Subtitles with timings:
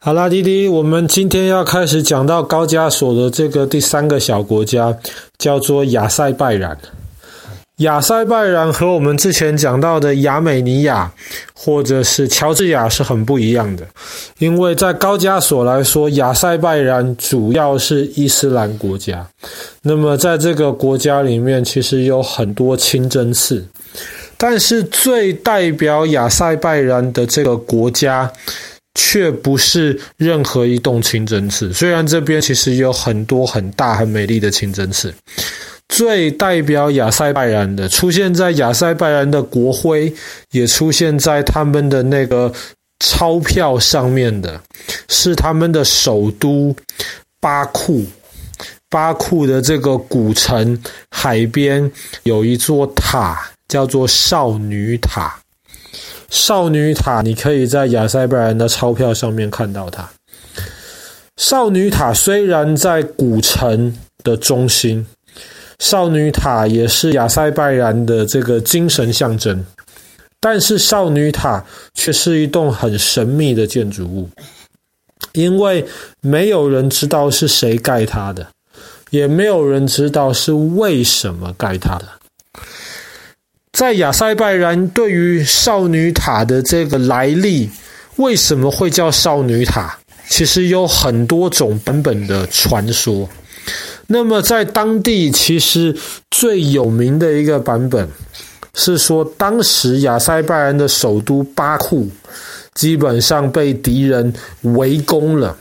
[0.00, 4.96] 好啦，弟弟，我们今天要开始讲到高加索的这个第三个小国家，
[5.38, 6.78] 叫做亚塞拜然。
[7.78, 11.12] 亚塞拜然和我们之前讲到的亚美尼亚
[11.52, 13.84] 或者是乔治亚是很不一样的，
[14.38, 19.26] 因为在高加索来说，亚塞拜然主要是伊斯兰国家。
[19.82, 23.66] 那么在这个国家里面，其实有很多清真寺，
[24.36, 28.32] 但是最代表亚塞拜然的这个国家，
[28.98, 31.72] 却不是任何一栋清真寺。
[31.72, 35.14] 虽然这边其实有很多很大很美丽的清真寺。
[35.88, 40.12] 最代表亚塞拜然的，出现在亚塞拜然的国徽，
[40.50, 42.52] 也出现在他们的那个
[42.98, 44.60] 钞票上面的，
[45.08, 46.74] 是他们的首都
[47.40, 48.04] 巴库。
[48.90, 50.76] 巴库的这个古城
[51.10, 51.88] 海边
[52.24, 55.38] 有一座塔，叫做少女塔。
[56.30, 60.08] 少女塔，你可以在亚塞拜然的钞票上面看到它。
[61.36, 65.06] 少女塔虽然在古城的中心。
[65.78, 69.64] 少女塔也是亚塞拜然的这个精神象征，
[70.40, 74.28] 但是少女塔却是一栋很神秘的建筑物，
[75.34, 75.86] 因为
[76.20, 78.44] 没有人知道是谁盖它的，
[79.10, 82.08] 也没有人知道是为什么盖它的。
[83.72, 87.70] 在亚塞拜然，对于少女塔的这个来历，
[88.16, 89.96] 为什么会叫少女塔？
[90.28, 93.28] 其实有很多种版本的传说。
[94.06, 95.94] 那么，在当地其实
[96.30, 98.08] 最有名的一个版本
[98.74, 102.08] 是说，当时亚塞拜然的首都巴库
[102.74, 105.56] 基本上被敌人围攻了，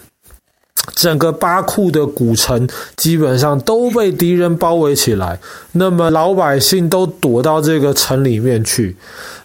[0.96, 5.40] 整个巴库的古城基本上都被敌人包围起来，
[5.74, 8.96] 那么老百姓都躲到这个城里面去。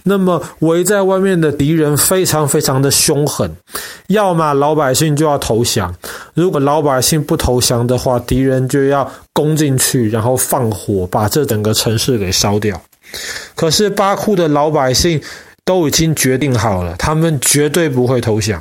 [0.05, 3.55] 那么围在外面的敌人非常非常的凶狠，
[4.09, 5.95] 要么老百姓就要投降，
[6.35, 12.81] 如果老百姓不投降的话，敌人就要攻进去，然后放火把这整个城市给烧掉。
[13.55, 15.21] 可是巴库的老百姓
[15.65, 18.61] 都已经决定好了，他们绝对不会投降。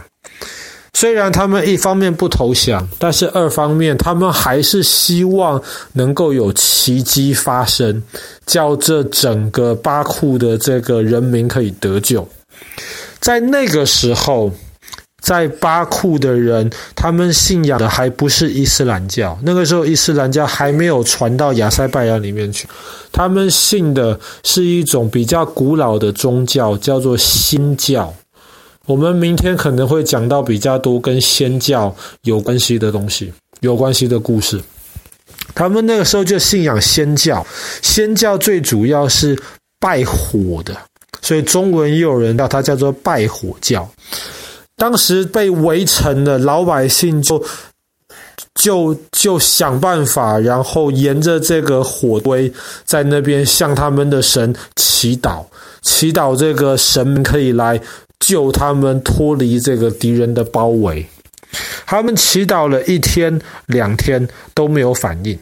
[1.01, 5.59] 虽然他们一方面不投降，但是二方面他们还是希望
[5.93, 8.03] 能够有奇迹发生，
[8.45, 12.29] 叫这整个巴库的这个人民可以得救。
[13.19, 14.51] 在那个时候，
[15.23, 22.67] 在巴库的人，他们信仰的还不是伊斯兰教，那个时候伊斯兰教还没有传到亚塞拜然里面去，
[23.11, 28.13] 他们信的是一种比较古老的宗教，叫做新教。
[28.91, 33.31] 我们明天可能会讲到比较多跟仙教有关系的东西，
[33.61, 34.61] 有关系的故事。
[35.55, 37.45] 他们那个时候就信仰仙教，
[37.81, 39.33] 仙教最主要是
[39.79, 40.75] 拜火的，
[41.21, 43.89] 所以中文也有人叫它叫做拜火教。
[44.75, 47.41] 当时被围城的老百姓就
[48.55, 52.51] 就就想办法，然后沿着这个火堆
[52.83, 55.45] 在那边向他们的神祈祷，
[55.81, 57.79] 祈祷这个神可以来。
[58.21, 61.05] 救他们脱离这个敌人的包围，
[61.85, 65.37] 他们祈祷了一天两天都没有反应，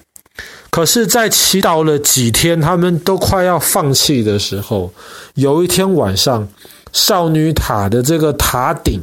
[0.71, 4.91] 可是，在祈祷了几天，他们都快要放弃的时候，
[5.35, 6.47] 有一天晚上，
[6.93, 8.99] 少女塔的这个塔顶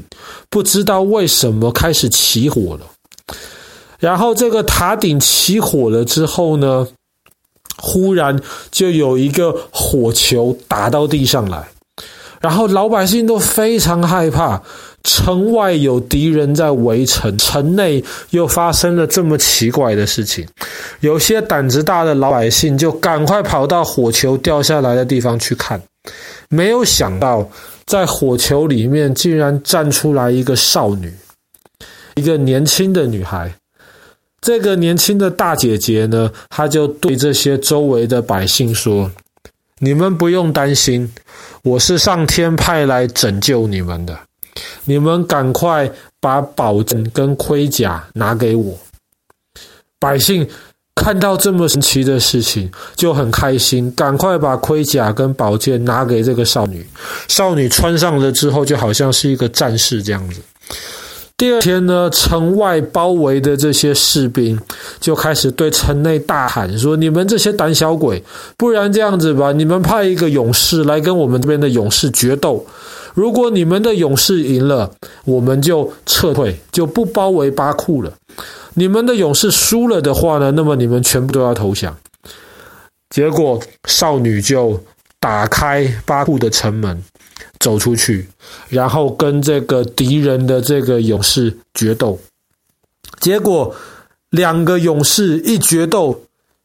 [0.49, 2.87] 不知道为什么开始起火了，
[4.01, 6.89] 然后这个塔顶起火了之后呢，
[7.77, 11.69] 忽然就有一个火球打到地上来。
[12.41, 14.63] 然后老百姓都非常害怕，
[15.05, 20.47] 城外有敌人在围城，城内又发生了这么奇怪的事情。
[21.01, 25.81] 有些胆子大的老百姓就赶快跑到火球掉下来的地方去看，
[26.49, 27.49] 没有想到
[27.87, 31.13] 在火球里面竟然站出来一个少女，
[32.15, 33.53] 一个年轻的女孩。
[34.41, 39.11] 这个年轻的大姐姐呢，她就对这些周围的百姓说。
[39.79, 41.13] 你们不用担心，
[41.63, 44.19] 我是上天派来拯救你们的。
[44.87, 48.79] 你们赶快把宝剑跟盔甲拿给我。
[49.99, 50.49] 百姓
[50.95, 56.87] 看到这么神奇的事情，就很开心，赶快把盔甲跟宝剑拿给这个少女。
[57.29, 60.41] 少女穿上了之后，就好像是一个战士这样子。
[61.39, 64.59] 第二天呢，城外包围的这些士兵
[64.99, 68.25] 就开始对城内大喊说：“你们这些胆小鬼，
[68.57, 72.65] 不然这样子吧，你们派一个勇士来跟我们这边的勇士决斗。
[73.13, 74.91] 如果你们的勇士赢了，
[75.27, 78.11] 我们就撤退，就不包围巴库了。
[78.73, 81.95] 你们的勇士输了的话呢，那么你们全部都要投降。”
[83.11, 84.81] 结果少女就
[85.21, 87.03] 打开巴库的城门。
[87.59, 88.29] 走出去，
[88.69, 92.19] 然后跟这个敌人的这个勇士决斗。
[93.21, 93.75] 结果
[94.31, 96.23] 两个勇士一决斗，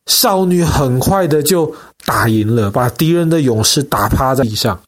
[0.07, 1.73] 少女很快的就
[2.05, 4.81] 打赢了，把敌人的勇士打趴在地上。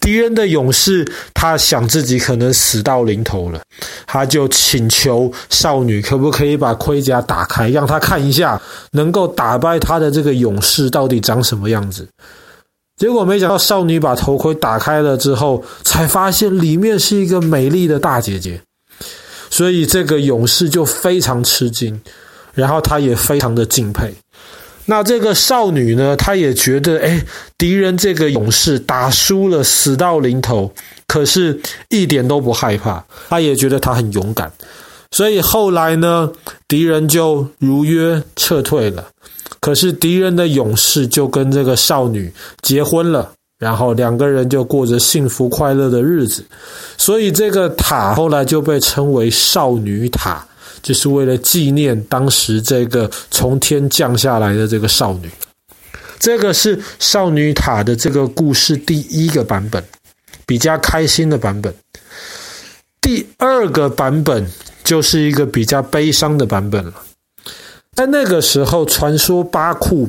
[0.00, 1.04] 敌人的勇士，
[1.34, 3.60] 他想自己可能死到临头了，
[4.06, 8.58] 他就请求少女可不可以把盔甲打开，让他看一下
[8.92, 12.08] 能够打败他的这个勇士到底长什么样子。
[12.98, 18.60] 结果没想到，少女把头盔打开了之后，才发现里面是一个美丽的大姐姐，
[19.48, 22.00] 所以这个勇士就非常吃惊，
[22.54, 24.12] 然后他也非常的敬佩。
[24.90, 27.22] 那这个少女呢，她也觉得，哎，
[27.58, 30.72] 敌人这个勇士打输了，死到临头，
[31.06, 31.60] 可是
[31.90, 34.50] 一点都不害怕，她也觉得他很勇敢，
[35.10, 36.32] 所以后来呢，
[36.66, 39.06] 敌人就如约撤退了，
[39.60, 42.32] 可是敌人的勇士就跟这个少女
[42.62, 46.44] 结婚了，然后两个人就过着幸福快乐的日子，
[46.96, 50.44] 所以这个塔后来就被称为少女塔。
[50.80, 55.28] 就是为了纪念当时这个从天降下来的这个少女，
[56.20, 59.82] 这个是少女塔的这个故事第一个版本，
[60.46, 61.74] 比较开心的版本。
[63.00, 64.48] 第二个版本
[64.84, 66.94] 就是一个比较悲伤的版本了。
[67.98, 70.08] 在那个时候，传说巴库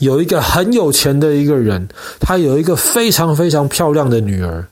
[0.00, 1.86] 有一个很有钱的一个人，
[2.18, 4.66] 他有一个非常非常漂亮的女儿。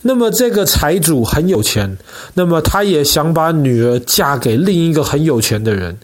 [0.00, 1.98] 那么这个财主很有钱，
[2.32, 5.94] 那么他也想把女儿嫁给另一个很有钱的人，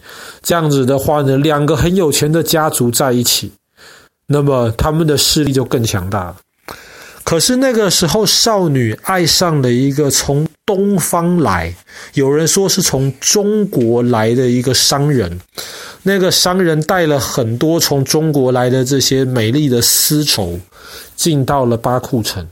[0.43, 3.51] 这样子的话呢，两个很有钱的家族在一起，
[4.27, 6.35] 那么他们的势力就更强大了。
[7.23, 11.73] 可是那个时候，少女爱上了一个从东方来，
[12.13, 15.39] 有人说是从中国来的一个商人，
[16.03, 20.59] 那个商人带了很多从中国来的这些美丽的丝绸，
[21.15, 22.45] 进到了巴库城。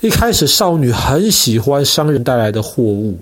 [0.00, 3.18] 一开始，少女很喜欢商人带来的货物。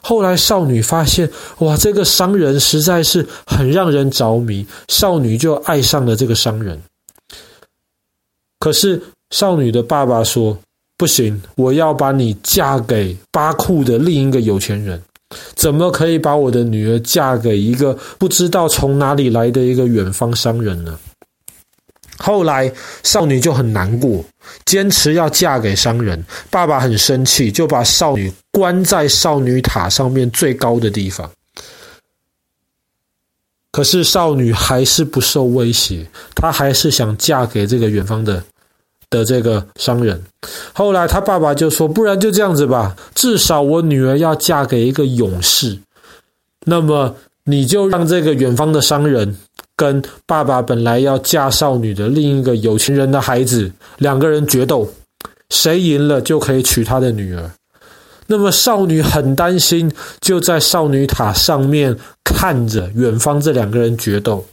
[0.00, 1.28] 后来，少女发现，
[1.58, 6.80] 哇，这个商人实在是很让人着迷，少女就爱上了这个商人。
[8.60, 10.56] 可是，少女的爸爸说
[10.96, 15.02] ：“不行，我要把你嫁给巴库的另一个有钱人。
[15.54, 20.98] 怎么可以把我的女儿嫁给一个不知道从哪里来的一个远方商人呢？”
[22.16, 24.24] 后来，少女就很难过，
[24.64, 26.24] 坚持要嫁给商人。
[26.48, 31.28] 爸爸很生气，就把少女关在少女塔上面最高的地方。
[33.72, 36.06] 可是少女还是不受威胁，
[36.36, 38.42] 她还是想嫁给这个远方的
[39.10, 40.22] 的这个商人。
[40.72, 45.78] 后来，他爸爸就说：“不然就这样子吧，至少我女儿要嫁给一个勇士。
[46.66, 49.36] 那么，你就让这个远方的商人。”
[49.76, 53.68] 跟爸爸本来要嫁少女的另一个有钱人的孩子，
[53.98, 54.88] 两个人决斗，
[55.50, 57.50] 谁赢了就可以娶他的女儿。
[58.28, 59.90] 那么少女很担心，
[60.20, 64.46] 就在少女塔上面看着远方这两个人决斗。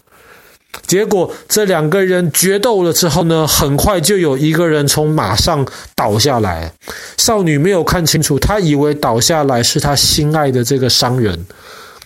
[0.87, 5.65] 结果这两个人决斗了之后呢，很快就有一个人从马上
[5.95, 6.71] 倒下来。
[7.17, 11.45] 少女没有看清楚，她以为倒下来是她心爱的这个商人。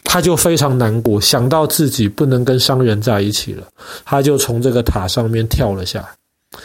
[0.03, 3.67] 她就非常难过，想到自己不能跟商人在一起了，
[4.05, 6.59] 她就从这个塔上面跳了下来。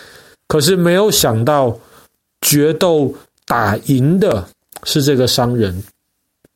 [0.46, 1.78] 可是没有想到，
[2.40, 3.14] 决斗
[3.46, 4.46] 打赢的
[4.84, 5.82] 是这个商人，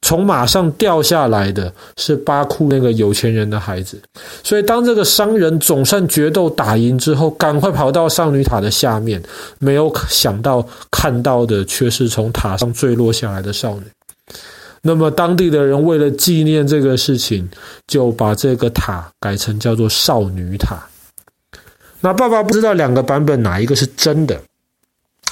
[0.04, 3.98] 从马上掉下来的是巴库那个有钱人的孩子。
[4.42, 9.22] 所以，当这个商人总算决斗打赢之后，赶快跑到少女塔的下面，
[9.58, 13.84] 没有想到看到的却是从塔上坠落下来的少女。
[14.82, 17.48] 那么当地的人为了纪念这个事情，
[17.86, 20.86] 就把这个塔改成叫做少女塔。
[22.02, 24.38] 那爸爸不知道两个版本哪一个是真的，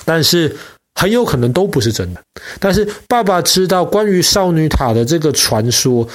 [0.07, 0.57] 但是
[0.95, 2.21] 很有可能都不是真的。
[2.61, 6.07] 但是爸爸知道关于少女塔的这个传说，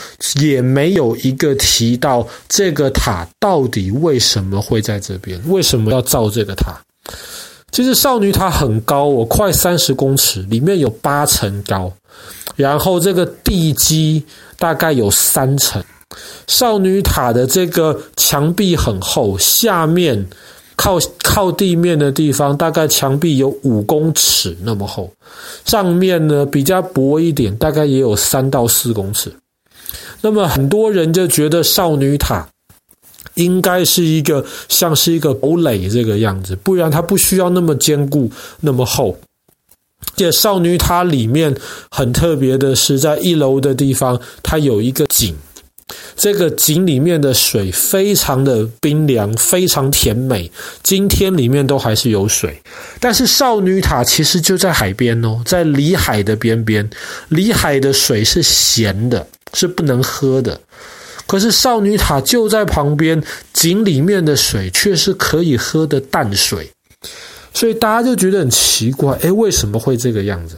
[0.42, 6.78] 也没有一个提到这个塔到底为什么会在这边，为什么要造这个塔。
[7.72, 11.92] 其实少女塔很高哦，快三十公尺，里面有八层高。
[12.56, 14.24] 然后这个地基
[14.58, 15.84] 大概有三层，
[16.48, 20.26] 少女塔的这个墙壁很厚，下面
[20.78, 25.12] 靠靠地面的地方大概墙壁有五公尺那么厚，
[25.66, 29.30] 上面呢比较薄一点，大概也有三到四公尺。
[30.22, 32.48] 那么很多人就觉得少女塔
[33.36, 38.30] 应该是一个像是一个堡垒这个样子，不然它不需要那么坚固
[38.62, 39.18] 那么厚。
[40.16, 41.54] 这少女塔里面
[41.90, 45.36] 很特别的是，在一楼的地方，它有一个井，
[46.18, 52.60] 这个井里面的水非常的冰凉，非常甜美，今天里面都还是有水。
[53.00, 56.90] 但是少女塔其实就在海边哦，在里海的边边，
[57.30, 60.60] 里海的水是咸的，是不能喝的。
[61.28, 63.22] 可是少女塔就在旁边，
[63.54, 66.72] 井里面的水却是可以喝的淡水，
[67.54, 70.58] 所以大家就觉得很奇怪，诶，为什么会这个样子？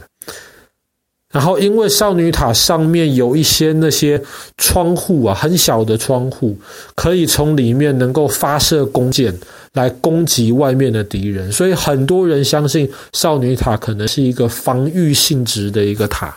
[1.32, 4.20] 然后，因为少女塔上面有一些那些
[4.58, 6.58] 窗户啊，很小的窗户，
[6.96, 9.32] 可以从里面能够发射弓箭
[9.74, 16.36] 来攻击外面的敌人，所以很多人相信少女塔可能是一个防御性质的一个塔。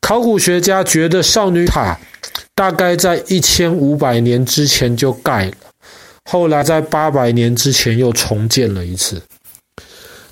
[0.00, 1.96] 考古学家觉得少女塔
[2.56, 5.52] 大概在一千五百年之前就盖了，
[6.24, 9.22] 后来在八百年之前又重建了一次，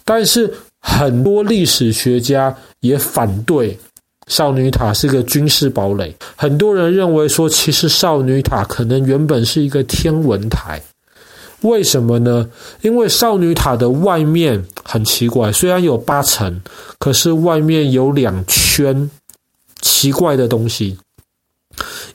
[0.04, 0.52] 但是。
[0.82, 3.78] 很多历史学家也反对
[4.26, 6.14] 少女塔是个军事堡垒。
[6.36, 10.82] 很多人认为说，其实少女塔可能原本是一个天文台。
[11.60, 12.50] 为什么呢？
[12.80, 16.60] 因为少女塔的外面很奇怪，虽然有八层，
[16.98, 19.08] 可是外面有两圈
[19.80, 20.98] 奇怪的东西，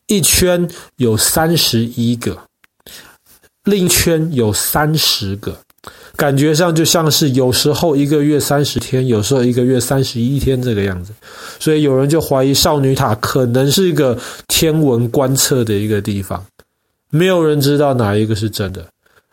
[0.07, 2.37] 一圈有三十一个，
[3.63, 5.57] 另一圈有三十个。
[6.17, 11.13] 感觉上就像是有时候一个月三十天，有时候一个月三十一天这个样子，
[11.59, 16.43] 所以有人就怀疑少女塔可能是一个天文观测的一个地方。
[17.11, 18.83] 没有人知道哪一个是真的，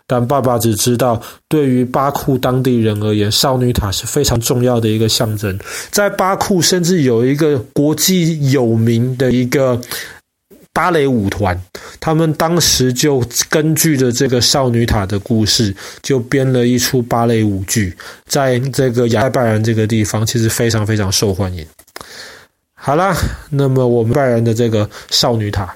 [0.06, 5.58] 但爸爸只知道，对于巴库当地人而言，少女塔是非常重要的一个象征。
[5.90, 9.80] 在巴库，甚至有一个国际有名的一个。
[10.74, 11.58] 芭蕾舞团，
[12.00, 21.64] 他们当时就根据着这个少女塔的故事，就编了一出芭蕾舞剧，在这个亚塞拜然这个地方，其实非常非常受欢迎。
[22.74, 23.16] 好啦，
[23.50, 25.74] 那么我们拜然的这个少女塔